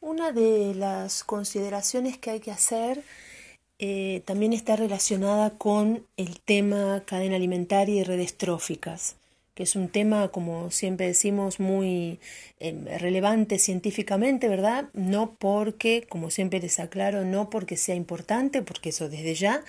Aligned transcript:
Una 0.00 0.30
de 0.30 0.74
las 0.76 1.24
consideraciones 1.24 2.18
que 2.18 2.30
hay 2.30 2.40
que 2.40 2.52
hacer 2.52 3.02
eh, 3.80 4.22
también 4.26 4.52
está 4.52 4.76
relacionada 4.76 5.50
con 5.50 6.06
el 6.16 6.40
tema 6.40 7.02
cadena 7.04 7.34
alimentaria 7.34 7.96
y 7.96 8.04
redes 8.04 8.36
tróficas, 8.36 9.16
que 9.54 9.64
es 9.64 9.74
un 9.74 9.88
tema, 9.88 10.28
como 10.28 10.70
siempre 10.70 11.08
decimos, 11.08 11.58
muy 11.58 12.20
em, 12.60 12.84
relevante 12.86 13.58
científicamente, 13.58 14.48
¿verdad? 14.48 14.88
No 14.94 15.34
porque, 15.36 16.06
como 16.08 16.30
siempre 16.30 16.60
les 16.60 16.78
aclaro, 16.78 17.24
no 17.24 17.50
porque 17.50 17.76
sea 17.76 17.96
importante, 17.96 18.62
porque 18.62 18.90
eso 18.90 19.08
desde 19.08 19.34
ya 19.34 19.64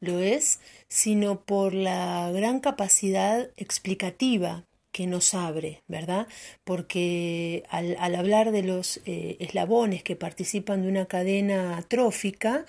lo 0.00 0.20
es, 0.20 0.58
sino 0.88 1.40
por 1.40 1.74
la 1.74 2.30
gran 2.32 2.60
capacidad 2.60 3.50
explicativa 3.58 4.64
que 4.96 5.06
nos 5.06 5.34
abre, 5.34 5.82
¿verdad? 5.88 6.26
Porque 6.64 7.64
al, 7.68 8.14
hablar 8.14 8.50
de 8.50 8.62
los 8.62 9.02
eh, 9.04 9.36
eslabones 9.40 10.02
que 10.02 10.16
participan 10.16 10.80
de 10.80 10.88
una 10.88 11.04
cadena 11.04 11.84
trófica, 11.86 12.64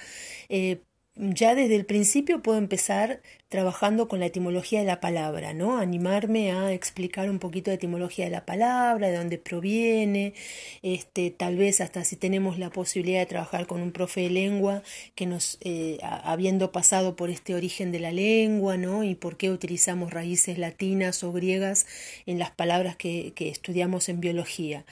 eh, 0.49 0.81
ya 1.19 1.55
desde 1.55 1.75
el 1.75 1.85
principio 1.85 2.41
puedo 2.41 2.57
empezar 2.57 3.21
trabajando 3.49 4.07
con 4.07 4.19
la 4.19 4.27
etimología 4.27 4.79
de 4.79 4.85
la 4.85 4.99
palabra, 4.99 5.53
¿no? 5.53 5.77
Animarme 5.77 6.51
a 6.51 6.73
explicar 6.73 7.29
un 7.29 7.39
poquito 7.39 7.71
de 7.71 7.75
etimología 7.75 8.25
de 8.25 8.31
la 8.31 8.45
palabra, 8.45 9.07
de 9.07 9.17
dónde 9.17 9.37
proviene, 9.37 10.33
este, 10.81 11.31
tal 11.31 11.55
vez 11.55 11.81
hasta 11.81 12.03
si 12.03 12.17
tenemos 12.17 12.59
la 12.59 12.69
posibilidad 12.69 13.19
de 13.19 13.25
trabajar 13.25 13.67
con 13.67 13.81
un 13.81 13.91
profe 13.91 14.21
de 14.21 14.29
lengua 14.29 14.83
que 15.15 15.25
nos, 15.25 15.57
eh, 15.61 15.97
habiendo 16.01 16.71
pasado 16.71 17.15
por 17.15 17.29
este 17.29 17.55
origen 17.55 17.91
de 17.91 17.99
la 17.99 18.11
lengua, 18.11 18.77
¿no? 18.77 19.03
Y 19.03 19.15
por 19.15 19.37
qué 19.37 19.49
utilizamos 19.49 20.11
raíces 20.11 20.57
latinas 20.57 21.23
o 21.23 21.31
griegas 21.31 21.87
en 22.25 22.39
las 22.39 22.51
palabras 22.51 22.95
que, 22.95 23.33
que 23.35 23.49
estudiamos 23.49 24.09
en 24.09 24.19
biología. 24.19 24.85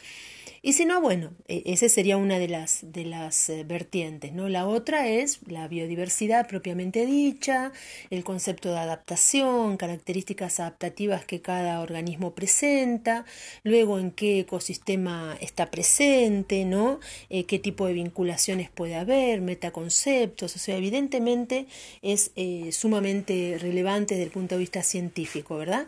Y 0.66 0.74
si 0.74 0.86
no, 0.86 1.00
bueno, 1.00 1.32
e, 1.48 1.62
esa 1.68 1.88
sería 1.90 2.18
una 2.18 2.40
de 2.40 2.48
las, 2.48 2.80
de 2.82 3.06
las 3.06 3.50
eh, 3.50 3.64
vertientes. 3.64 4.34
¿no? 4.34 4.50
La 4.50 4.66
otra 4.66 5.08
es 5.08 5.38
la 5.46 5.68
biodiversidad 5.68 6.48
propiamente 6.48 7.06
dicha, 7.06 7.72
el 8.10 8.24
concepto 8.24 8.72
de 8.72 8.80
adaptación, 8.80 9.78
características 9.78 10.60
adaptativas 10.60 11.24
que 11.24 11.40
cada 11.40 11.82
organismo 11.82 12.34
presenta, 12.34 13.26
luego 13.62 14.00
en 14.00 14.10
qué 14.10 14.40
ecosistema 14.40 15.38
está 15.40 15.70
presente, 15.70 16.66
¿no? 16.66 17.00
Eh, 17.30 17.44
qué 17.44 17.60
tipo 17.60 17.86
de 17.86 17.94
vinculaciones 17.94 18.72
puede 18.72 18.96
haber, 18.96 19.42
metaconceptos, 19.42 20.56
o 20.56 20.58
sea, 20.58 20.78
evidentemente 20.78 21.68
es 22.02 22.32
eh, 22.36 22.72
sumamente 22.72 23.60
relevante 23.62 24.16
desde 24.16 24.26
el 24.26 24.32
punto 24.32 24.56
de 24.56 24.60
vista 24.62 24.82
científico, 24.82 25.58
¿verdad? 25.58 25.86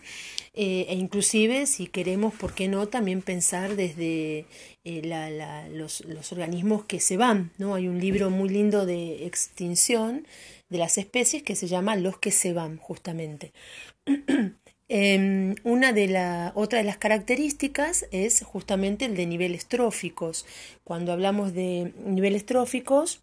E 0.59 0.95
inclusive 0.95 1.67
si 1.67 1.85
queremos, 1.85 2.33
¿por 2.33 2.55
qué 2.55 2.67
no?, 2.67 2.87
también 2.87 3.21
pensar 3.21 3.75
desde 3.75 4.45
eh, 4.83 5.67
los, 5.71 6.31
organismos 6.31 6.83
que 6.85 6.99
se 6.99 7.15
van. 7.15 7.51
¿no? 7.59 7.75
Hay 7.75 7.87
un 7.87 7.99
libro 7.99 8.31
muy 8.31 8.49
lindo 8.49 8.85
de 8.85 9.27
extinción 9.27 10.25
de 10.69 10.77
las 10.79 10.97
especies 10.97 11.43
que 11.43 11.55
se 11.55 11.67
llama 11.67 11.95
Los 11.95 12.17
que 12.17 12.31
se 12.31 12.53
van, 12.53 12.77
justamente. 12.77 13.53
Em, 14.89 15.55
una 15.65 15.91
de 15.91 16.07
la, 16.07 16.53
otra 16.55 16.79
de 16.79 16.85
las 16.85 16.97
características 16.97 18.05
es 18.11 18.41
justamente 18.41 19.03
el 19.03 19.17
de 19.17 19.25
niveles 19.25 19.65
tróficos. 19.65 20.45
Cuando 20.85 21.11
hablamos 21.11 21.53
de 21.53 21.91
niveles 22.05 22.45
tróficos, 22.45 23.19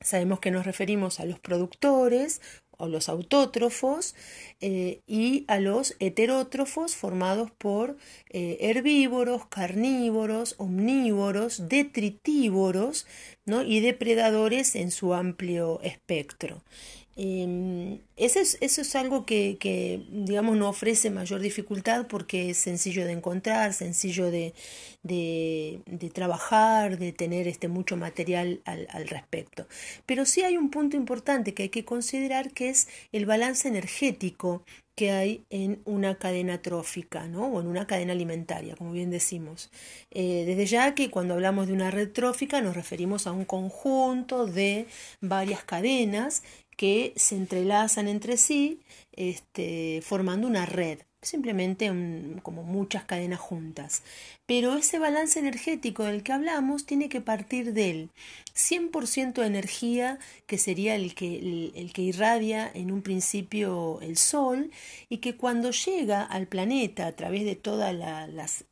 sabemos 0.00 0.38
que 0.38 0.52
nos 0.52 0.64
referimos 0.64 1.18
a 1.18 1.24
los 1.24 1.40
productores 1.40 2.40
o 2.78 2.88
los 2.88 3.08
autótrofos 3.08 4.14
eh, 4.60 5.00
y 5.06 5.44
a 5.48 5.58
los 5.58 5.96
heterótrofos 5.98 6.96
formados 6.96 7.50
por 7.50 7.96
eh, 8.30 8.58
herbívoros, 8.60 9.46
carnívoros, 9.46 10.54
omnívoros, 10.58 11.68
detritívoros 11.68 13.06
¿no? 13.44 13.62
y 13.62 13.80
depredadores 13.80 14.76
en 14.76 14.90
su 14.90 15.14
amplio 15.14 15.80
espectro. 15.82 16.62
Em, 17.16 18.00
eso, 18.16 18.40
es, 18.40 18.58
eso 18.60 18.80
es 18.80 18.96
algo 18.96 19.24
que, 19.24 19.56
que, 19.60 20.04
digamos, 20.10 20.56
no 20.56 20.68
ofrece 20.68 21.10
mayor 21.10 21.40
dificultad 21.40 22.06
porque 22.08 22.50
es 22.50 22.58
sencillo 22.58 23.04
de 23.04 23.12
encontrar, 23.12 23.72
sencillo 23.72 24.30
de, 24.30 24.52
de, 25.02 26.10
trabajar, 26.12 26.98
de 26.98 27.12
tener 27.12 27.46
este, 27.46 27.68
mucho 27.68 27.96
material 27.96 28.60
al, 28.64 28.88
al, 28.90 29.08
respecto. 29.08 29.66
Pero 30.06 30.24
sí 30.24 30.42
hay 30.42 30.56
un 30.56 30.70
punto 30.70 30.96
importante 30.96 31.54
que 31.54 31.64
hay 31.64 31.68
que 31.68 31.84
considerar 31.84 32.52
que 32.52 32.70
es 32.70 32.88
el 33.12 33.26
balance 33.26 33.68
energético 33.68 34.64
que 34.94 35.10
hay 35.10 35.44
en 35.50 35.82
una 35.84 36.16
cadena 36.16 36.62
trófica 36.62 37.26
¿no? 37.26 37.46
o 37.46 37.60
en 37.60 37.66
una 37.66 37.86
cadena 37.86 38.12
alimentaria, 38.12 38.76
como 38.76 38.92
bien 38.92 39.10
decimos. 39.10 39.70
Eh, 40.10 40.44
desde 40.46 40.66
ya 40.66 40.94
que 40.94 41.10
cuando 41.10 41.34
hablamos 41.34 41.66
de 41.66 41.72
una 41.72 41.90
red 41.90 42.12
trófica 42.12 42.60
nos 42.60 42.76
referimos 42.76 43.26
a 43.26 43.32
un 43.32 43.44
conjunto 43.44 44.46
de 44.46 44.86
varias 45.20 45.64
cadenas 45.64 46.42
que 46.76 47.12
se 47.16 47.36
entrelazan 47.36 48.08
entre 48.08 48.36
sí, 48.36 48.80
este, 49.12 50.00
formando 50.02 50.46
una 50.46 50.66
red, 50.66 51.00
simplemente 51.24 51.90
como 52.42 52.62
muchas 52.62 53.04
cadenas 53.04 53.40
juntas. 53.40 54.02
Pero 54.46 54.76
ese 54.76 54.98
balance 54.98 55.38
energético 55.38 56.04
del 56.04 56.22
que 56.22 56.32
hablamos 56.32 56.86
tiene 56.86 57.08
que 57.08 57.20
partir 57.20 57.72
del 57.72 58.10
100% 58.54 59.34
de 59.34 59.46
energía, 59.46 60.18
que 60.46 60.58
sería 60.58 60.94
el 60.94 61.14
que, 61.14 61.72
el, 61.74 61.92
que 61.92 62.02
irradia 62.02 62.70
en 62.72 62.92
un 62.92 63.02
principio 63.02 64.00
el 64.02 64.16
Sol, 64.16 64.70
y 65.08 65.18
que 65.18 65.36
cuando 65.36 65.70
llega 65.70 66.22
al 66.22 66.46
planeta 66.46 67.06
a 67.06 67.12
través 67.12 67.44
de 67.44 67.56
todas 67.56 67.94
las, 67.94 68.64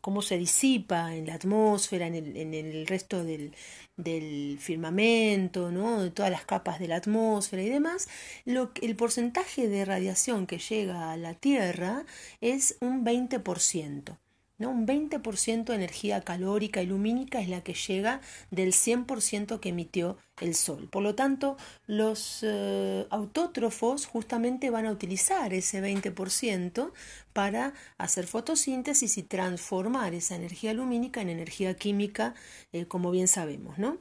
cómo 0.00 0.22
se 0.22 0.38
disipa 0.38 1.14
en 1.14 1.26
la 1.26 1.34
atmósfera, 1.34 2.06
en 2.06 2.14
el, 2.14 2.36
en 2.36 2.54
el 2.54 2.86
resto 2.86 3.24
del, 3.24 3.52
del 3.96 4.58
firmamento, 4.58 5.70
¿no? 5.70 6.02
de 6.02 6.10
todas 6.10 6.30
las 6.30 6.44
capas 6.44 6.78
de 6.78 6.88
la 6.88 6.96
atmósfera 6.96 7.62
y 7.62 7.68
demás, 7.68 8.08
lo, 8.44 8.70
el 8.80 8.96
porcentaje 8.96 9.68
de 9.68 9.84
radiación 9.84 10.46
que 10.46 10.58
llega 10.58 11.12
a 11.12 11.16
la 11.16 11.34
Tierra 11.34 12.04
es 12.40 12.76
un 12.80 13.04
20%. 13.04 14.16
¿No? 14.60 14.70
Un 14.70 14.86
20% 14.86 15.64
de 15.64 15.74
energía 15.74 16.20
calórica 16.20 16.82
y 16.82 16.86
lumínica 16.86 17.40
es 17.40 17.48
la 17.48 17.62
que 17.62 17.74
llega 17.74 18.20
del 18.50 18.72
100% 18.72 19.58
que 19.58 19.70
emitió 19.70 20.18
el 20.40 20.54
Sol. 20.54 20.88
Por 20.88 21.02
lo 21.02 21.14
tanto, 21.14 21.56
los 21.86 22.40
eh, 22.42 23.06
autótrofos 23.10 24.06
justamente 24.06 24.70
van 24.70 24.86
a 24.86 24.92
utilizar 24.92 25.52
ese 25.54 25.82
20% 25.82 26.92
para 27.32 27.72
hacer 27.98 28.26
fotosíntesis 28.26 29.18
y 29.18 29.22
transformar 29.22 30.14
esa 30.14 30.36
energía 30.36 30.74
lumínica 30.74 31.22
en 31.22 31.30
energía 31.30 31.74
química, 31.74 32.34
eh, 32.72 32.84
como 32.84 33.10
bien 33.10 33.28
sabemos. 33.28 33.78
¿no? 33.78 33.98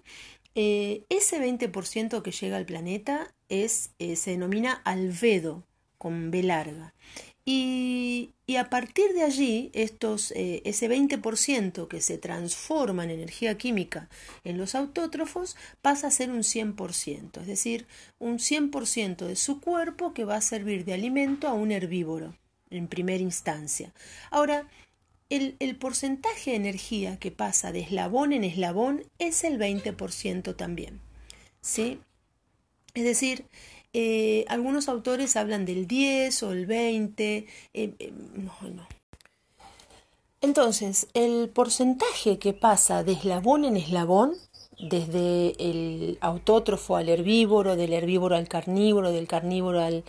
Eh, 0.55 1.05
ese 1.09 1.39
20% 1.39 2.21
que 2.21 2.31
llega 2.31 2.57
al 2.57 2.65
planeta 2.65 3.33
es, 3.47 3.91
se 3.97 4.31
denomina 4.31 4.73
albedo, 4.83 5.63
con 5.99 6.31
B 6.31 6.43
larga. 6.43 6.95
Y, 7.51 8.35
a 8.59 8.69
partir 8.69 9.13
de 9.13 9.23
allí, 9.23 9.71
eh, 9.73 10.61
ese 10.65 10.87
20% 10.87 11.87
que 11.87 11.99
se 11.99 12.19
transforma 12.19 13.03
en 13.05 13.09
energía 13.09 13.57
química 13.57 14.07
en 14.43 14.59
los 14.59 14.75
autótrofos 14.75 15.57
pasa 15.81 16.07
a 16.07 16.11
ser 16.11 16.29
un 16.29 16.43
100%, 16.43 17.41
es 17.41 17.47
decir, 17.47 17.87
un 18.19 18.37
100% 18.37 19.25
de 19.25 19.35
su 19.35 19.61
cuerpo 19.61 20.13
que 20.13 20.25
va 20.25 20.35
a 20.35 20.41
servir 20.41 20.85
de 20.85 20.93
alimento 20.93 21.47
a 21.47 21.53
un 21.53 21.71
herbívoro 21.71 22.35
en 22.69 22.87
primera 22.87 23.23
instancia. 23.23 23.95
Ahora, 24.29 24.67
el, 25.29 25.55
el, 25.57 25.75
porcentaje 25.75 26.51
de 26.51 26.57
energía 26.57 27.17
que 27.17 27.31
pasa 27.31 27.71
de 27.71 27.79
eslabón 27.79 28.31
en 28.31 28.43
eslabón 28.43 29.05
es 29.17 29.43
el 29.43 29.57
20% 29.57 30.55
también. 30.55 31.01
¿sí? 31.61 31.99
Es 32.93 33.03
decir, 33.03 33.45
eh, 33.93 34.45
algunos 34.47 34.87
autores 34.87 35.35
hablan 35.35 35.65
del 35.65 35.87
10 35.87 36.43
o 36.43 36.51
el 36.51 36.65
20. 36.65 37.37
Eh, 37.37 37.47
eh, 37.73 38.13
no, 38.33 38.53
no. 38.69 38.87
Entonces, 40.41 41.07
el 41.13 41.49
porcentaje 41.49 42.39
que 42.39 42.53
pasa 42.53 43.03
de 43.03 43.11
eslabón 43.13 43.65
en 43.65 43.75
eslabón 43.75 44.35
desde 44.79 45.55
el 45.59 46.17
autótrofo 46.21 46.95
al 46.95 47.09
herbívoro, 47.09 47.75
del 47.75 47.93
herbívoro 47.93 48.35
al 48.35 48.47
carnívoro, 48.47 49.11
del 49.11 49.27
carnívoro 49.27 49.81
al, 49.81 50.03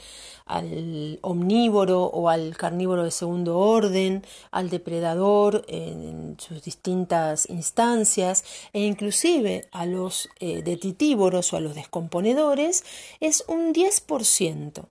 omnívoro 1.23 2.05
o 2.05 2.29
al 2.29 2.57
carnívoro 2.57 3.05
de 3.05 3.11
segundo 3.11 3.59
orden, 3.59 4.25
al 4.51 4.71
depredador 4.71 5.65
en 5.69 6.37
sus 6.39 6.63
distintas 6.63 7.49
instancias 7.49 8.45
e 8.73 8.81
inclusive 8.81 9.69
a 9.71 9.87
los 9.87 10.29
eh, 10.41 10.63
detritívoros 10.63 11.53
o 11.53 11.57
a 11.57 11.61
los 11.61 11.75
descomponedores 11.75 12.85
es 13.21 13.45
un 13.49 13.73
10%. 13.73 14.89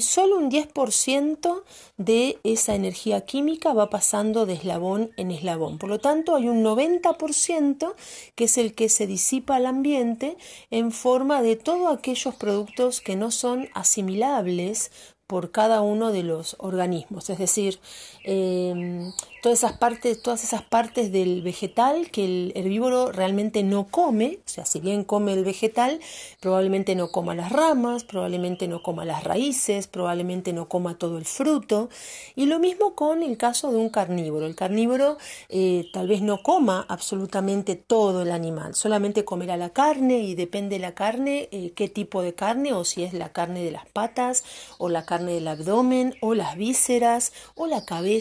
Solo 0.00 0.38
un 0.38 0.50
10% 0.50 1.62
de 1.96 2.38
esa 2.42 2.74
energía 2.74 3.20
química 3.20 3.72
va 3.72 3.88
pasando 3.88 4.44
de 4.44 4.54
eslabón 4.54 5.12
en 5.16 5.30
eslabón. 5.30 5.78
Por 5.78 5.88
lo 5.88 6.00
tanto, 6.00 6.34
hay 6.34 6.48
un 6.48 6.64
90% 6.64 7.94
que 8.34 8.44
es 8.44 8.58
el 8.58 8.74
que 8.74 8.88
se 8.88 9.06
disipa 9.06 9.56
al 9.56 9.66
ambiente 9.66 10.36
en 10.70 10.90
forma 10.90 11.40
de 11.40 11.54
todos 11.54 11.96
aquellos 11.96 12.34
productos 12.34 13.00
que 13.00 13.14
no 13.14 13.30
son 13.30 13.68
asimilables 13.74 14.90
por 15.26 15.50
cada 15.50 15.80
uno 15.80 16.12
de 16.12 16.22
los 16.22 16.56
organismos. 16.58 17.30
Es 17.30 17.38
decir, 17.38 17.80
em, 18.26 19.12
todas 19.40 19.60
esas 19.60 19.78
partes, 19.78 20.20
todas 20.20 20.42
esas 20.42 20.62
partes 20.62 21.12
del 21.12 21.40
vegetal 21.40 22.10
que 22.10 22.24
el 22.24 22.52
herbívoro 22.56 23.12
realmente 23.12 23.62
no 23.62 23.86
come, 23.86 24.40
o 24.44 24.48
sea, 24.48 24.66
si 24.66 24.80
bien 24.80 25.04
come 25.04 25.34
el 25.34 25.44
vegetal, 25.44 26.00
probablemente 26.40 26.96
no 26.96 27.12
coma 27.12 27.36
las 27.36 27.52
ramas, 27.52 28.02
probablemente 28.02 28.66
no 28.66 28.82
coma 28.82 29.04
las 29.04 29.22
raíces, 29.22 29.86
probablemente 29.86 30.52
no 30.52 30.68
coma 30.68 30.98
todo 30.98 31.16
el 31.16 31.26
fruto. 31.26 31.88
Y 32.34 32.46
lo 32.46 32.58
mismo 32.58 32.96
con 32.96 33.22
el 33.22 33.36
caso 33.36 33.70
de 33.70 33.78
un 33.78 33.88
carnívoro. 33.88 34.46
El 34.46 34.56
carnívoro 34.56 35.16
eh, 35.48 35.86
tal 35.92 36.08
vez 36.08 36.22
no 36.22 36.42
coma 36.42 36.84
absolutamente 36.88 37.76
todo 37.76 38.22
el 38.22 38.32
animal, 38.32 38.74
solamente 38.74 39.24
comerá 39.24 39.56
la 39.56 39.70
carne 39.70 40.18
y 40.18 40.34
depende 40.34 40.76
de 40.76 40.80
la 40.80 40.94
carne, 40.94 41.48
eh, 41.52 41.72
qué 41.76 41.88
tipo 41.88 42.20
de 42.20 42.34
carne, 42.34 42.72
o 42.72 42.84
si 42.84 43.04
es 43.04 43.12
la 43.12 43.32
carne 43.32 43.62
de 43.62 43.70
las 43.70 43.86
patas, 43.86 44.42
o 44.78 44.88
la 44.88 45.06
carne 45.06 45.34
del 45.34 45.46
abdomen, 45.46 46.16
o 46.20 46.34
las 46.34 46.56
vísceras, 46.56 47.32
o 47.54 47.68
la 47.68 47.84
cabeza. 47.84 48.15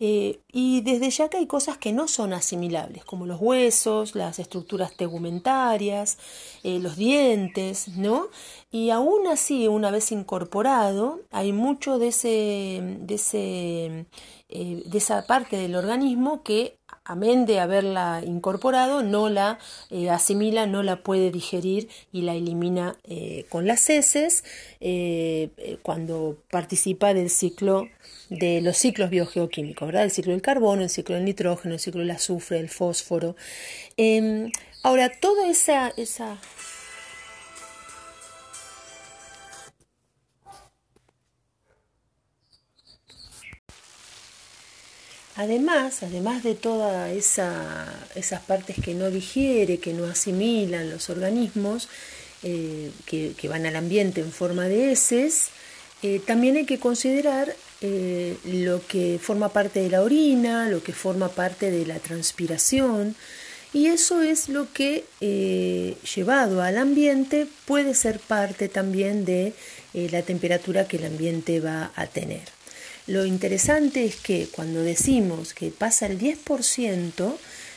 Eh, 0.00 0.40
y 0.52 0.80
desde 0.82 1.10
ya 1.10 1.28
que 1.28 1.38
hay 1.38 1.46
cosas 1.46 1.78
que 1.78 1.92
no 1.92 2.08
son 2.08 2.32
asimilables, 2.32 3.04
como 3.04 3.26
los 3.26 3.40
huesos, 3.40 4.14
las 4.14 4.38
estructuras 4.38 4.96
tegumentarias, 4.96 6.18
eh, 6.62 6.78
los 6.78 6.96
dientes, 6.96 7.88
¿no? 7.88 8.28
Y 8.70 8.90
aún 8.90 9.26
así, 9.26 9.68
una 9.68 9.90
vez 9.90 10.12
incorporado, 10.12 11.20
hay 11.30 11.52
mucho 11.52 11.98
de, 11.98 12.08
ese, 12.08 12.98
de, 13.00 13.14
ese, 13.14 14.06
eh, 14.48 14.82
de 14.84 14.98
esa 14.98 15.26
parte 15.26 15.56
del 15.56 15.76
organismo 15.76 16.42
que, 16.42 16.75
amén 17.06 17.46
de 17.46 17.60
haberla 17.60 18.22
incorporado, 18.24 19.02
no 19.02 19.28
la 19.28 19.58
eh, 19.90 20.10
asimila, 20.10 20.66
no 20.66 20.82
la 20.82 21.02
puede 21.02 21.30
digerir 21.30 21.88
y 22.12 22.22
la 22.22 22.34
elimina 22.34 22.96
con 23.48 23.66
las 23.66 23.88
heces 23.88 24.44
cuando 25.82 26.36
participa 26.50 27.14
del 27.14 27.30
ciclo 27.30 27.88
de 28.28 28.60
los 28.60 28.76
ciclos 28.76 29.10
biogeoquímicos, 29.10 29.86
¿verdad? 29.86 30.04
El 30.04 30.10
ciclo 30.10 30.32
del 30.32 30.42
carbono, 30.42 30.82
el 30.82 30.90
ciclo 30.90 31.14
del 31.14 31.24
nitrógeno, 31.24 31.74
el 31.74 31.80
ciclo 31.80 32.00
del 32.00 32.10
azufre, 32.10 32.58
el 32.58 32.68
fósforo. 32.68 33.36
Em, 33.96 34.50
ahora, 34.82 35.10
toda 35.20 35.48
esa 35.48 35.92
Además, 45.36 46.02
además 46.02 46.42
de 46.42 46.54
todas 46.54 47.12
esa, 47.12 47.86
esas 48.14 48.40
partes 48.40 48.76
que 48.82 48.94
no 48.94 49.10
digiere, 49.10 49.78
que 49.78 49.92
no 49.92 50.06
asimilan 50.06 50.88
los 50.88 51.10
organismos, 51.10 51.88
eh, 52.42 52.90
que, 53.04 53.48
van 53.48 53.66
al 53.66 53.76
ambiente 53.76 54.22
en 54.22 54.32
forma 54.32 54.64
de 54.64 54.92
heces, 54.92 55.48
eh, 56.02 56.20
también 56.26 56.56
hay 56.56 56.64
que 56.64 56.78
considerar 56.78 57.54
eh, 57.82 58.36
lo 58.44 58.86
que 58.86 59.18
forma 59.20 59.50
parte 59.50 59.80
de 59.80 59.90
la 59.90 60.02
orina, 60.02 60.70
lo 60.70 60.82
que 60.82 60.92
forma 60.94 61.28
parte 61.28 61.70
de 61.70 61.84
la 61.84 61.98
transpiración, 61.98 63.14
y 63.74 63.88
eso 63.88 64.22
es 64.22 64.48
lo 64.48 64.72
que, 64.72 65.04
llevado 66.14 66.62
al 66.62 66.78
ambiente, 66.78 67.46
puede 67.66 67.94
ser 67.94 68.20
parte 68.20 68.68
también 68.68 69.26
de 69.26 69.52
la 69.92 70.22
temperatura 70.22 70.88
que 70.88 70.96
el 70.96 71.04
ambiente 71.04 71.60
va 71.60 71.90
a 71.94 72.06
tener. 72.06 72.55
Lo 73.06 73.24
interesante 73.24 74.04
es 74.04 74.16
que 74.16 74.48
cuando 74.50 74.82
decimos 74.82 75.54
que 75.54 75.70
pasa 75.70 76.06
el 76.06 76.18
10%, 76.18 77.36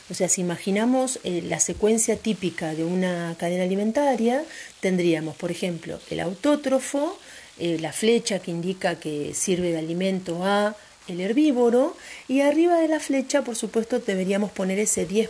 o 0.10 0.14
sea, 0.14 0.28
si 0.28 0.42
imaginamos 0.42 1.20
la 1.24 1.60
secuencia 1.60 2.18
típica 2.18 2.74
de 2.74 2.84
una 2.84 3.36
cadena 3.38 3.64
alimentaria, 3.64 4.44
tendríamos, 4.80 5.36
por 5.36 5.52
ejemplo, 5.52 6.00
el 6.10 6.20
autótrofo, 6.20 7.20
eh, 7.60 7.78
la 7.80 7.92
flecha 7.92 8.40
que 8.40 8.52
indica 8.52 8.96
que 8.96 9.34
sirve 9.36 9.72
de 9.72 9.78
alimento 9.78 10.46
a 10.46 10.76
el 11.08 11.20
herbívoro 11.20 11.96
y 12.28 12.42
arriba 12.42 12.80
de 12.80 12.88
la 12.88 13.00
flecha 13.00 13.42
por 13.44 13.56
supuesto 13.56 14.00
deberíamos 14.00 14.52
poner 14.52 14.80
ese 14.80 15.08
10%. 15.08 15.28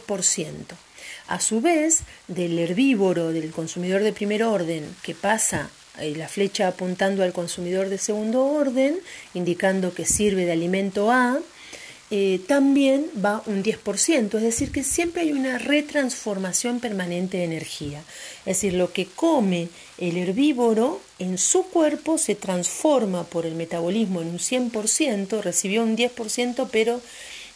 A 1.28 1.40
su 1.40 1.62
vez, 1.62 2.02
del 2.28 2.58
herbívoro, 2.58 3.32
del 3.32 3.52
consumidor 3.52 4.04
de 4.04 4.14
primer 4.14 4.44
orden, 4.44 4.96
que 5.02 5.16
pasa 5.16 5.70
eh, 6.02 6.16
la 6.16 6.28
flecha 6.28 6.68
apuntando 6.68 7.24
al 7.24 7.34
consumidor 7.34 7.90
de 7.90 7.98
segundo 7.98 8.46
orden, 8.46 9.00
indicando 9.34 9.94
que 9.94 10.06
sirve 10.06 10.46
de 10.46 10.52
alimento 10.52 11.12
A, 11.12 11.40
eh, 12.12 12.42
también 12.48 13.06
va 13.24 13.44
un 13.46 13.62
10%, 13.64 14.38
es 14.38 14.44
decir, 14.44 14.72
que 14.72 14.84
siempre 14.84 15.22
hay 15.22 15.32
una 15.32 15.60
retransformación 15.60 16.80
permanente 16.80 17.38
de 17.38 17.44
energía. 17.44 18.02
Es 18.48 18.58
decir, 18.58 18.74
lo 18.74 18.92
que 18.92 19.06
come 19.06 19.70
el 20.00 20.18
herbívoro 20.18 21.02
en 21.20 21.38
su 21.38 21.66
cuerpo 21.66 22.18
se 22.18 22.34
transforma 22.34 23.26
por 23.26 23.46
el 23.46 23.54
metabolismo 23.54 24.22
en 24.22 24.30
un 24.30 24.40
100%, 24.40 25.42
recibió 25.42 25.84
un 25.84 25.96
10%, 25.96 26.68
pero 26.72 27.00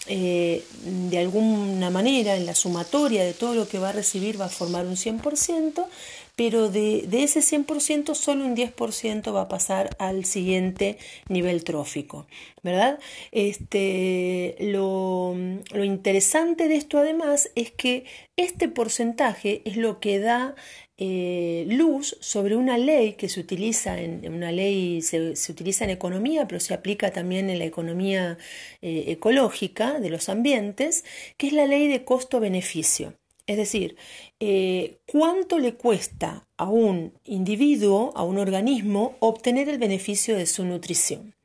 eh, 0.05 0.65
de 0.83 1.17
alguna 1.17 1.89
manera 1.89 2.35
en 2.35 2.45
la 2.45 2.53
sumatoria 2.53 3.23
de 3.23 3.33
todo 3.33 3.55
lo 3.55 3.69
que 3.69 3.79
va 3.79 3.89
a 3.89 3.93
recibir 3.93 4.39
va 4.39 4.45
a 4.45 4.49
formar 4.49 4.85
un 4.85 4.97
100%, 4.97 5.85
pero 6.35 6.69
de, 6.69 7.05
ese 7.11 7.41
100% 7.41 8.15
solo 8.15 8.45
un 8.45 8.55
10% 8.55 9.33
va 9.33 9.41
a 9.41 9.47
pasar 9.47 9.95
al 9.99 10.25
siguiente 10.25 10.97
nivel 11.29 11.63
trófico, 11.63 12.27
¿verdad? 12.63 12.99
Este, 13.31 14.55
lo, 14.59 15.35
interesante 15.73 16.67
de 16.67 16.75
esto 16.75 16.97
además 16.97 17.51
es 17.55 17.71
que 17.71 18.05
este 18.35 18.67
porcentaje 18.67 19.61
es 19.65 19.77
lo 19.77 19.99
que 19.99 20.19
da 20.19 20.55
eh, 20.97 21.65
luz 21.69 22.17
sobre 22.21 22.55
una 22.55 22.77
ley 22.77 23.13
que 23.13 23.29
se 23.29 23.39
utiliza 23.39 23.99
en, 23.99 24.31
una 24.31 24.51
ley 24.51 25.01
se, 25.01 25.33
utiliza 25.49 25.85
en 25.85 25.89
economía 25.89 26.47
pero 26.47 26.59
se 26.59 26.75
aplica 26.75 27.11
también 27.11 27.49
en 27.49 27.57
la 27.57 27.65
economía 27.65 28.37
eh, 28.81 29.05
ecológica 29.07 29.99
de 29.99 30.11
los 30.11 30.29
ambientes 30.29 31.03
que 31.37 31.47
es 31.47 31.53
la 31.53 31.65
ley 31.65 31.87
de 31.87 32.05
costo 32.05 32.39
beneficio 32.39 33.15
es 33.45 33.57
decir, 33.57 33.97
eh, 34.39 34.99
cuánto 35.05 35.59
le 35.59 35.73
cuesta 35.73 36.47
a 36.57 36.69
un 36.69 37.13
individuo, 37.25 38.13
a 38.15 38.23
un 38.23 38.37
organismo, 38.37 39.15
obtener 39.19 39.69
el 39.69 39.79
beneficio 39.79 40.37
de 40.37 40.45
su 40.45 40.65
nutrición. 40.65 41.35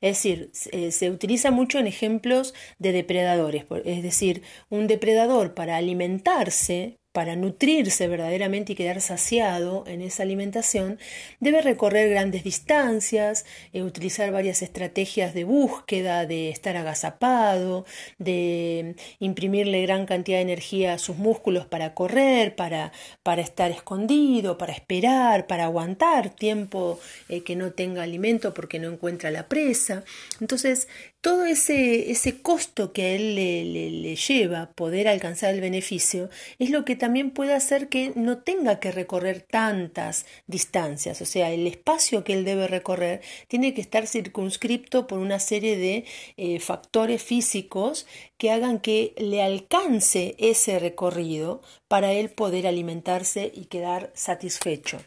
Es 0.00 0.16
decir, 0.16 0.50
se 0.52 1.10
utiliza 1.10 1.50
mucho 1.50 1.78
en 1.78 1.86
ejemplos 1.86 2.54
de 2.78 2.92
depredadores. 2.92 3.64
Es 3.84 4.02
decir, 4.02 4.42
un 4.70 4.86
depredador 4.86 5.54
para 5.54 5.76
alimentarse 5.76 6.97
para 7.12 7.36
nutrirse 7.36 8.06
verdaderamente 8.06 8.72
y 8.72 8.76
quedar 8.76 9.00
saciado 9.00 9.84
en 9.86 10.02
esa 10.02 10.22
alimentación, 10.22 10.98
debe 11.40 11.62
recorrer 11.62 12.10
grandes 12.10 12.44
distancias, 12.44 13.44
eh, 13.72 13.82
utilizar 13.82 14.30
varias 14.30 14.62
estrategias 14.62 15.34
de 15.34 15.44
búsqueda, 15.44 16.26
de 16.26 16.50
estar 16.50 16.76
agazapado, 16.76 17.86
de 18.18 18.94
imprimirle 19.18 19.82
gran 19.82 20.06
cantidad 20.06 20.38
de 20.38 20.42
energía 20.42 20.94
a 20.94 20.98
sus 20.98 21.16
músculos 21.16 21.66
para 21.66 21.94
correr, 21.94 22.54
para, 22.54 22.92
para 23.22 23.42
estar 23.42 23.70
escondido, 23.70 24.58
para 24.58 24.72
esperar, 24.72 25.46
para 25.46 25.64
aguantar 25.64 26.30
tiempo 26.30 27.00
eh, 27.28 27.42
que 27.42 27.56
no 27.56 27.72
tenga 27.72 28.02
alimento 28.02 28.54
porque 28.54 28.78
no 28.78 28.88
encuentra 28.88 29.30
la 29.30 29.48
presa. 29.48 30.04
Entonces, 30.40 30.88
todo 31.20 31.44
ese, 31.44 32.10
ese 32.10 32.42
costo 32.42 32.92
que 32.92 33.02
a 33.02 33.08
él 33.10 33.34
le, 33.34 33.64
le, 33.64 34.16
lleva 34.16 34.70
poder 34.72 35.08
alcanzar 35.08 35.52
el 35.52 35.60
beneficio 35.60 36.30
es 36.58 36.70
lo 36.70 36.84
que 36.84 36.96
también 36.96 37.32
puede 37.32 37.54
hacer 37.54 37.88
que 37.88 38.12
no 38.14 38.38
tenga 38.38 38.78
que 38.78 38.92
recorrer 38.92 39.42
tantas 39.42 40.26
distancias. 40.46 41.20
O 41.20 41.26
sea, 41.26 41.50
el 41.50 41.66
espacio 41.66 42.22
que 42.22 42.34
él 42.34 42.44
debe 42.44 42.68
recorrer 42.68 43.20
tiene 43.48 43.74
que 43.74 43.80
estar 43.80 44.06
circunscripto 44.06 45.06
por 45.06 45.18
una 45.18 45.40
serie 45.40 45.76
de 45.76 46.04
eh, 46.36 46.60
factores 46.60 47.22
físicos 47.22 48.06
que 48.36 48.50
hagan 48.52 48.78
que 48.78 49.14
le 49.18 49.42
alcance 49.42 50.36
ese 50.38 50.78
recorrido 50.78 51.62
para 51.88 52.12
él 52.12 52.30
poder 52.30 52.66
alimentarse 52.66 53.50
y 53.52 53.64
quedar 53.64 54.12
satisfecho 54.14 54.98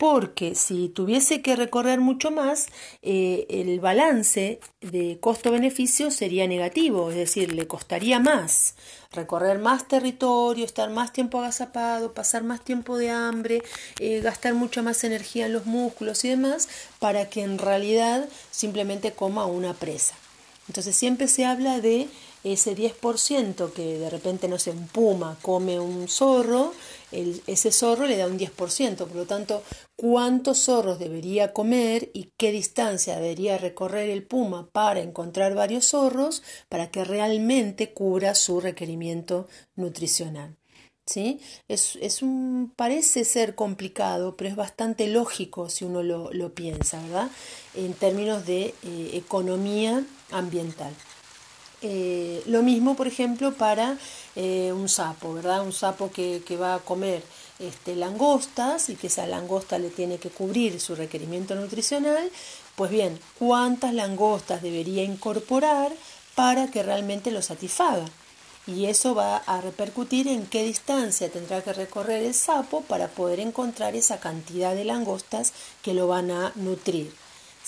porque 0.00 0.54
si 0.54 0.88
tuviese 0.88 1.42
que 1.42 1.56
recorrer 1.56 2.00
mucho 2.00 2.30
más, 2.30 2.68
eh, 3.02 3.44
el 3.50 3.80
balance 3.80 4.58
de 4.80 5.18
costo-beneficio 5.20 6.10
sería 6.10 6.48
negativo, 6.48 7.10
es 7.10 7.16
decir, 7.16 7.52
le 7.52 7.66
costaría 7.66 8.18
más 8.18 8.76
recorrer 9.12 9.58
más 9.58 9.88
territorio, 9.88 10.64
estar 10.64 10.88
más 10.88 11.12
tiempo 11.12 11.40
agazapado, 11.40 12.14
pasar 12.14 12.44
más 12.44 12.64
tiempo 12.64 12.96
de 12.96 13.10
hambre, 13.10 13.62
eh, 13.98 14.20
gastar 14.20 14.54
mucha 14.54 14.80
más 14.80 15.04
energía 15.04 15.44
en 15.44 15.52
los 15.52 15.66
músculos 15.66 16.24
y 16.24 16.30
demás, 16.30 16.70
para 16.98 17.28
que 17.28 17.42
en 17.42 17.58
realidad 17.58 18.26
simplemente 18.50 19.12
coma 19.12 19.44
una 19.44 19.74
presa. 19.74 20.14
Entonces 20.66 20.96
siempre 20.96 21.28
se 21.28 21.44
habla 21.44 21.78
de 21.80 22.08
ese 22.42 22.74
10% 22.74 23.72
que 23.72 23.98
de 23.98 24.10
repente, 24.10 24.48
no 24.48 24.58
sé, 24.58 24.70
un 24.70 24.88
puma 24.88 25.36
come 25.42 25.78
un 25.78 26.08
zorro, 26.08 26.72
ese 27.12 27.72
zorro 27.72 28.06
le 28.06 28.16
da 28.16 28.26
un 28.26 28.38
10%, 28.38 28.96
por 28.96 29.14
lo 29.14 29.26
tanto, 29.26 29.62
cuántos 29.96 30.64
zorros 30.64 30.98
debería 30.98 31.52
comer 31.52 32.10
y 32.14 32.30
qué 32.38 32.52
distancia 32.52 33.16
debería 33.16 33.58
recorrer 33.58 34.08
el 34.08 34.22
puma 34.22 34.68
para 34.72 35.00
encontrar 35.00 35.54
varios 35.54 35.88
zorros 35.88 36.42
para 36.68 36.90
que 36.90 37.04
realmente 37.04 37.92
cubra 37.92 38.34
su 38.34 38.60
requerimiento 38.60 39.46
nutricional. 39.76 40.56
¿Sí? 41.06 41.40
Es, 41.66 41.98
es 42.00 42.22
un, 42.22 42.72
parece 42.76 43.24
ser 43.24 43.56
complicado, 43.56 44.36
pero 44.36 44.48
es 44.48 44.54
bastante 44.54 45.08
lógico 45.08 45.68
si 45.68 45.84
uno 45.84 46.04
lo, 46.04 46.32
lo 46.32 46.54
piensa, 46.54 47.02
¿verdad? 47.02 47.30
En 47.74 47.94
términos 47.94 48.46
de 48.46 48.74
eh, 48.84 49.10
economía 49.14 50.04
ambiental. 50.30 50.94
Eh, 51.82 52.42
lo 52.46 52.62
mismo, 52.62 52.94
por 52.94 53.06
ejemplo, 53.06 53.54
para 53.54 53.96
eh, 54.36 54.72
un 54.72 54.88
sapo, 54.88 55.32
¿verdad? 55.32 55.62
Un 55.62 55.72
sapo 55.72 56.10
que, 56.10 56.42
va 56.60 56.74
a 56.74 56.78
comer 56.80 57.22
este, 57.58 57.96
langostas 57.96 58.90
y 58.90 58.96
que 58.96 59.06
esa 59.06 59.26
langosta 59.26 59.78
le 59.78 59.88
tiene 59.88 60.18
que 60.18 60.28
cubrir 60.28 60.78
su 60.80 60.94
requerimiento 60.94 61.54
nutricional. 61.54 62.30
Pues 62.76 62.90
bien, 62.90 63.18
¿cuántas 63.38 63.94
langostas 63.94 64.62
debería 64.62 65.02
incorporar 65.02 65.92
para 66.34 66.70
que 66.70 66.82
realmente 66.82 67.30
lo 67.30 67.40
satisfaga? 67.40 68.04
Y 68.66 68.86
eso 68.86 69.14
va 69.14 69.38
a 69.38 69.60
repercutir 69.62 70.28
en 70.28 70.46
qué 70.46 70.62
distancia 70.62 71.30
tendrá 71.30 71.62
que 71.62 71.72
recorrer 71.72 72.22
el 72.22 72.34
sapo 72.34 72.82
para 72.82 73.08
poder 73.08 73.40
encontrar 73.40 73.96
esa 73.96 74.20
cantidad 74.20 74.74
de 74.74 74.84
langostas 74.84 75.54
que 75.82 75.94
lo 75.94 76.06
van 76.08 76.30
a 76.30 76.52
nutrir. 76.56 77.12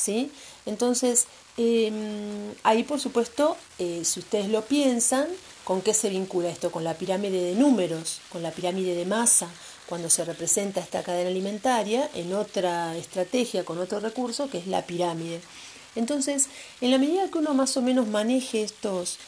¿Sí? 0.02 0.30
Entonces, 0.66 1.26
Em, 1.58 2.54
ahí, 2.62 2.82
por 2.82 2.98
supuesto, 2.98 3.56
eh, 3.78 4.02
si 4.04 4.20
ustedes 4.20 4.48
lo 4.48 4.62
piensan, 4.62 5.26
¿con 5.64 5.82
qué 5.82 5.92
se 5.92 6.08
vincula 6.08 6.48
esto? 6.48 6.72
Con 6.72 6.82
la 6.82 6.94
pirámide 6.94 7.42
de 7.42 7.54
números, 7.54 8.20
con 8.30 8.42
la 8.42 8.52
pirámide 8.52 8.94
de 8.94 9.04
masa, 9.04 9.48
cuando 9.86 10.08
se 10.08 10.24
representa 10.24 10.80
esta 10.80 11.02
cadena 11.02 11.28
alimentaria 11.28 12.08
en 12.14 12.32
otra 12.32 12.96
estrategia, 12.96 13.64
con 13.64 13.78
otro 13.78 14.00
recurso, 14.00 14.48
que 14.48 14.58
es 14.58 14.66
la 14.66 14.86
pirámide. 14.86 15.42
Entonces, 15.94 16.48
en 16.80 16.90
la 16.90 16.96
medida 16.96 17.28
que 17.28 17.36
uno 17.36 17.52
más 17.52 17.76
o 17.76 17.82
menos 17.82 18.08
maneje 18.08 18.62
estos, 18.62 19.18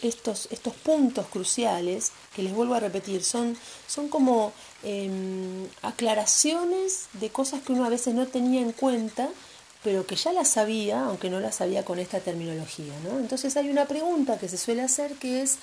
estos, 0.00 0.48
estos 0.50 0.72
puntos 0.72 1.26
cruciales, 1.26 2.12
que 2.34 2.42
les 2.42 2.54
vuelvo 2.54 2.72
a 2.74 2.80
repetir, 2.80 3.22
son, 3.22 3.58
son 3.86 4.08
como 4.08 4.54
em, 4.82 5.66
aclaraciones 5.82 7.08
de 7.12 7.28
cosas 7.28 7.60
que 7.60 7.72
uno 7.72 7.84
a 7.84 7.90
veces 7.90 8.14
no 8.14 8.26
tenía 8.26 8.62
en 8.62 8.72
cuenta, 8.72 9.28
pero 9.84 10.06
que 10.06 10.16
ya 10.16 10.32
la 10.32 10.44
sabía, 10.44 11.04
aunque 11.04 11.30
no 11.30 11.40
la 11.40 11.52
sabía 11.52 11.84
con 11.84 11.98
esta 11.98 12.20
terminología. 12.20 12.92
¿no? 13.04 13.18
Entonces 13.18 13.56
hay 13.56 13.70
una 13.70 13.86
pregunta 13.86 14.38
que 14.38 14.48
se 14.48 14.58
suele 14.58 14.82
hacer 14.82 15.12
que 15.14 15.42
es, 15.42 15.58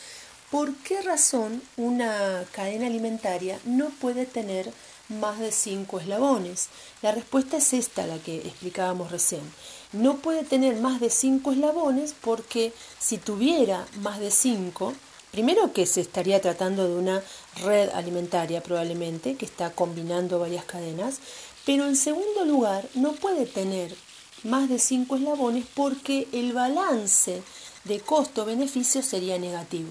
¿por 0.51 0.74
qué 0.77 1.01
razón 1.01 1.62
una 1.77 2.45
cadena 2.51 2.88
alimentaria 2.88 3.60
no 3.65 3.89
puede 3.89 4.25
tener 4.25 4.72
más 5.10 5.39
de 5.39 5.51
cinco 5.51 6.00
eslabones? 6.00 6.69
La 7.01 7.12
respuesta 7.12 7.57
es 7.57 7.74
esta, 7.74 8.07
la 8.07 8.17
que 8.19 8.38
explicábamos 8.38 9.12
recién. 9.12 9.41
No 9.91 10.17
puede 10.17 10.43
tener 10.43 10.77
más 10.77 11.00
de 11.00 11.10
cinco 11.10 11.51
eslabones 11.51 12.15
porque 12.19 12.74
si 13.00 13.17
tuviera 13.17 13.86
más 14.01 14.19
de 14.19 14.31
cinco, 14.31 14.93
primero 15.31 15.74
que 15.74 15.86
se 15.86 16.01
estaría 16.01 16.41
tratando 16.41 16.88
de 16.88 16.95
una 16.95 17.22
red 17.63 17.89
alimentaria 17.89 18.63
probablemente, 18.63 19.36
que 19.36 19.45
está 19.45 19.72
combinando 19.72 20.39
varias 20.39 20.65
cadenas, 20.65 21.19
pero 21.65 21.88
en 21.88 21.95
segundo 21.95 22.45
lugar, 22.45 22.88
no 22.93 23.13
puede 23.13 23.45
tener 23.45 23.95
más 24.45 24.69
de 24.69 24.79
cinco 24.79 25.15
eslabones 25.15 25.65
porque 25.73 26.27
el 26.31 26.53
balance 26.53 27.41
de 27.83 27.99
costo-beneficio 27.99 29.01
sería 29.01 29.37
negativo. 29.37 29.89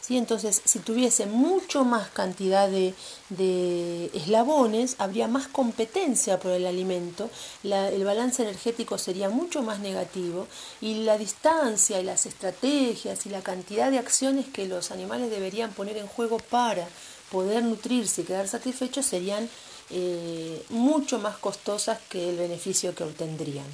¿Sí? 0.00 0.16
Entonces, 0.16 0.60
si 0.64 0.80
tuviese 0.80 1.26
mucho 1.26 1.84
más 1.84 2.08
cantidad 2.08 2.68
de, 2.68 2.94
de 3.28 4.06
eslabones, 4.14 4.96
habría 4.98 5.28
más 5.28 5.46
competencia 5.46 6.40
por 6.40 6.52
el 6.52 6.66
alimento, 6.66 7.30
el 7.62 8.04
balance 8.04 8.42
energético 8.42 8.98
sería 8.98 9.28
mucho 9.28 9.62
más 9.62 9.78
negativo 9.78 10.48
y 10.80 11.04
la 11.04 11.16
distancia 11.16 12.00
y 12.00 12.04
las 12.04 12.26
estrategias 12.26 13.26
y 13.26 13.28
la 13.28 13.42
cantidad 13.42 13.90
de 13.90 13.98
acciones 13.98 14.46
que 14.48 14.66
los 14.66 14.90
animales 14.90 15.30
deberían 15.30 15.72
poner 15.72 15.96
en 15.98 16.08
juego 16.08 16.38
para 16.38 16.88
poder 17.30 17.62
nutrirse 17.62 18.22
y 18.22 18.24
quedar 18.24 18.48
satisfechos 18.48 19.06
serían 19.06 19.48
eh, 19.90 20.64
mucho 20.68 21.18
más 21.18 21.36
costosas 21.36 21.98
que 22.08 22.30
el 22.30 22.36
beneficio 22.36 22.94
que 22.94 23.04
obtendrían. 23.04 23.66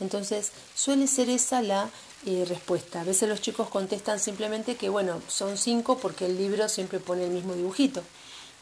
Entonces, 0.00 0.52
suele 0.74 1.06
ser 1.06 1.28
esa 1.28 1.62
la 1.62 1.90
eh, 2.26 2.44
respuesta. 2.48 3.00
A 3.00 3.04
veces 3.04 3.28
los 3.28 3.40
chicos 3.40 3.68
contestan 3.68 4.20
simplemente 4.20 4.76
que, 4.76 4.88
bueno, 4.88 5.20
son 5.28 5.58
cinco 5.58 5.98
porque 5.98 6.26
el 6.26 6.38
libro 6.38 6.68
siempre 6.68 7.00
pone 7.00 7.24
el 7.24 7.30
mismo 7.30 7.54
dibujito, 7.54 8.02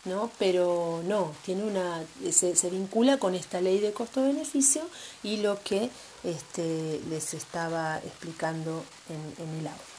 ¿no? 0.05 0.31
Pero 0.39 1.03
no, 1.05 1.33
tiene 1.45 1.65
una, 1.65 2.03
se, 2.31 2.71
vincula 2.71 3.19
con 3.19 3.35
esta 3.35 3.61
ley 3.61 3.79
de 3.79 3.93
costo-beneficio 3.93 4.83
y 5.23 5.39
lo 5.39 5.63
que 5.63 5.91
este, 6.25 7.01
les 7.09 7.35
estaba 7.35 7.99
explicando 7.99 8.83
en, 9.09 9.45
en 9.45 9.61
el 9.61 9.67
audio. 9.67 9.98